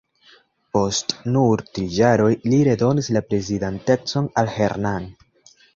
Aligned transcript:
Post 0.77 1.13
nur 1.35 1.63
tri 1.75 1.85
jaroj 1.99 2.31
li 2.49 2.63
redonis 2.71 3.13
la 3.19 3.25
prezidantecon 3.31 4.35
al 4.45 4.55
Herrmann. 4.61 5.11